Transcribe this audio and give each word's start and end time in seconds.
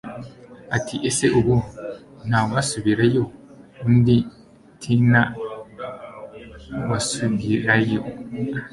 ati 0.77 0.95
ese 1.09 1.25
ubu 1.39 1.55
ntawasubirayo 2.27 3.23
undi 3.85 4.17
tna 4.81 5.23
wasubirayo 6.89 8.01